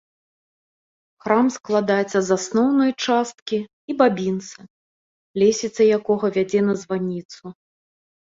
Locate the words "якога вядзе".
6.01-6.61